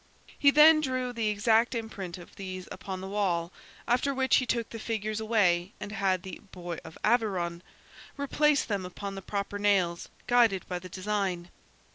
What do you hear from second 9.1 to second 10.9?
the proper nails, guided by the